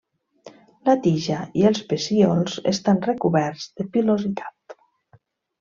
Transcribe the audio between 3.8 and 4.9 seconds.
pilositat.